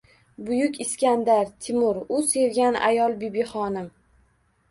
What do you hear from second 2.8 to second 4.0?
ayol Bibixonim…